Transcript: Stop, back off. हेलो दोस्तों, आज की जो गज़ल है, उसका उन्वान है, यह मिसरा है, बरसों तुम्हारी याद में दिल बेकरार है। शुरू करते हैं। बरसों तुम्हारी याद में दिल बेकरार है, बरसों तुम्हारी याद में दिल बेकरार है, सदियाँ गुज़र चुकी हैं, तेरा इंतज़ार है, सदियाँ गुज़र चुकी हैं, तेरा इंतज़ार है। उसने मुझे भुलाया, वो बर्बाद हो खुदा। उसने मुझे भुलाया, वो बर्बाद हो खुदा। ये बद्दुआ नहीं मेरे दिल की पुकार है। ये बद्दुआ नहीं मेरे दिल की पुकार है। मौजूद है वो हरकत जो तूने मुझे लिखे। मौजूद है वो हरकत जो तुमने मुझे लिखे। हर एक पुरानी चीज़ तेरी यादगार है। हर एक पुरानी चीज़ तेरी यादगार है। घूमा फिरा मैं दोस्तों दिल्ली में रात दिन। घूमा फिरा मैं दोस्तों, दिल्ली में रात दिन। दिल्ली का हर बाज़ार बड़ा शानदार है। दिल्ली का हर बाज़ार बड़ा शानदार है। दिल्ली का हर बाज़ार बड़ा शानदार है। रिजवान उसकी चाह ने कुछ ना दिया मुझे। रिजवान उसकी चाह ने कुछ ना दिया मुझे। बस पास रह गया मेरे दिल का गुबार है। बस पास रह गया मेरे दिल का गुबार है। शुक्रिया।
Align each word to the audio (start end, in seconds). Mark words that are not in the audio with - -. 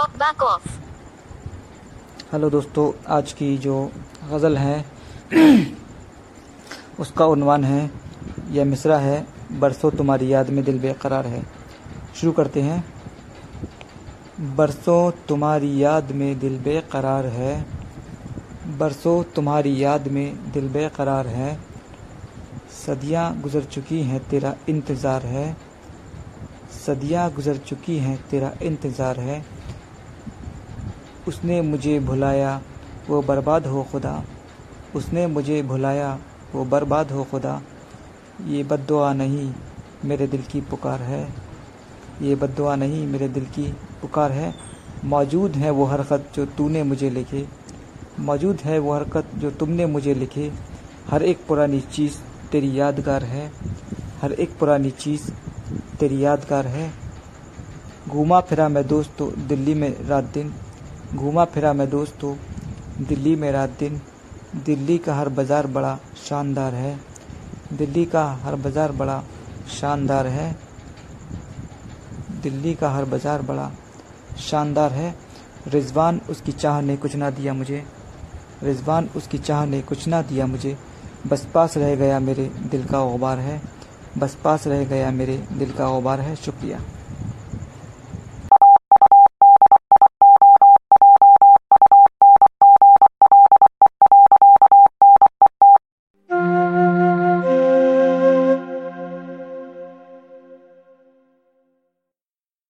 Stop, 0.00 0.12
back 0.18 0.42
off. 0.42 0.66
हेलो 2.32 2.48
दोस्तों, 2.50 2.92
आज 3.06 3.32
की 3.32 3.56
जो 3.58 3.74
गज़ल 4.30 4.56
है, 4.56 4.84
उसका 7.00 7.26
उन्वान 7.26 7.64
है, 7.64 7.90
यह 8.50 8.64
मिसरा 8.64 8.98
है, 8.98 9.26
बरसों 9.60 9.90
तुम्हारी 9.90 10.32
याद 10.32 10.50
में 10.50 10.62
दिल 10.64 10.78
बेकरार 10.78 11.26
है। 11.26 11.42
शुरू 12.14 12.32
करते 12.32 12.62
हैं। 12.62 12.84
बरसों 14.56 15.10
तुम्हारी 15.28 15.82
याद 15.82 16.12
में 16.12 16.38
दिल 16.38 16.58
बेकरार 16.58 17.26
है, 17.26 17.54
बरसों 18.78 19.22
तुम्हारी 19.34 19.82
याद 19.84 20.08
में 20.08 20.52
दिल 20.52 20.68
बेकरार 20.68 21.26
है, 21.26 21.54
सदियाँ 22.86 23.30
गुज़र 23.40 23.64
चुकी 23.64 24.02
हैं, 24.02 24.28
तेरा 24.28 24.56
इंतज़ार 24.68 25.26
है, 25.26 25.56
सदियाँ 26.86 27.30
गुज़र 27.32 27.56
चुकी 27.66 27.98
हैं, 27.98 28.18
तेरा 28.28 28.52
इंतज़ार 28.62 29.20
है। 29.20 29.59
उसने 31.28 31.62
मुझे 31.62 32.00
भुलाया, 32.00 32.62
वो 33.08 33.22
बर्बाद 33.22 33.66
हो 33.66 33.86
खुदा। 33.92 34.24
उसने 34.94 35.26
मुझे 35.26 35.62
भुलाया, 35.62 36.18
वो 36.54 36.64
बर्बाद 36.64 37.12
हो 37.12 37.24
खुदा। 37.24 37.62
ये 38.46 38.64
बद्दुआ 38.64 39.12
नहीं 39.12 39.54
मेरे 40.04 40.26
दिल 40.26 40.42
की 40.42 40.60
पुकार 40.60 41.02
है। 41.02 41.34
ये 42.22 42.34
बद्दुआ 42.34 42.76
नहीं 42.76 43.06
मेरे 43.06 43.28
दिल 43.28 43.44
की 43.44 43.72
पुकार 44.02 44.32
है। 44.32 44.54
मौजूद 45.04 45.52
है 45.52 45.70
वो 45.70 45.84
हरकत 45.84 46.28
जो 46.34 46.46
तूने 46.46 46.82
मुझे 46.82 47.10
लिखे। 47.10 47.48
मौजूद 48.20 48.58
है 48.64 48.78
वो 48.78 48.94
हरकत 48.94 49.26
जो 49.34 49.50
तुमने 49.50 49.86
मुझे 49.86 50.14
लिखे। 50.14 50.52
हर 51.10 51.22
एक 51.22 51.38
पुरानी 51.48 51.80
चीज़ 51.80 52.14
तेरी 52.52 52.80
यादगार 52.80 53.24
है। 53.24 53.52
हर 54.22 54.32
एक 54.32 54.58
पुरानी 54.58 54.90
चीज़ 54.90 55.30
तेरी 55.96 56.24
यादगार 56.24 56.66
है। 56.66 56.92
घूमा 58.08 58.40
फिरा 58.40 58.68
मैं 58.68 58.86
दोस्तों 58.86 59.46
दिल्ली 59.46 59.74
में 59.74 60.04
रात 60.04 60.24
दिन। 60.24 60.54
घूमा 61.10 61.44
फिरा 61.44 61.72
मैं 61.72 61.88
दोस्तों, 61.90 62.34
दिल्ली 63.00 63.34
में 63.36 63.50
रात 63.52 63.70
दिन। 63.78 64.00
दिल्ली 64.64 64.98
का 64.98 65.14
हर 65.14 65.28
बाज़ार 65.28 65.66
बड़ा 65.66 65.98
शानदार 66.28 66.74
है। 66.74 66.98
दिल्ली 67.72 68.04
का 68.04 68.24
हर 68.44 68.56
बाज़ार 68.56 68.92
बड़ा 68.92 69.22
शानदार 69.70 70.26
है। 70.26 70.56
दिल्ली 72.42 72.74
का 72.74 72.90
हर 72.90 73.04
बाज़ार 73.04 73.42
बड़ा 73.42 73.70
शानदार 74.40 74.92
है। 74.92 75.14
रिजवान 75.68 76.20
उसकी 76.30 76.52
चाह 76.52 76.80
ने 76.80 76.96
कुछ 76.96 77.16
ना 77.16 77.30
दिया 77.30 77.54
मुझे। 77.54 77.84
रिजवान 78.62 79.08
उसकी 79.16 79.38
चाह 79.38 79.64
ने 79.66 79.82
कुछ 79.82 80.06
ना 80.08 80.22
दिया 80.22 80.46
मुझे। 80.46 80.76
बस 81.26 81.46
पास 81.54 81.76
रह 81.76 81.94
गया 81.94 82.20
मेरे 82.20 82.50
दिल 82.70 82.84
का 82.84 83.04
गुबार 83.04 83.38
है। 83.38 83.60
बस 84.18 84.38
पास 84.44 84.66
रह 84.66 84.84
गया 84.84 85.10
मेरे 85.10 85.36
दिल 85.52 85.72
का 85.72 85.88
गुबार 85.88 86.20
है। 86.20 86.36
शुक्रिया। 86.36 86.80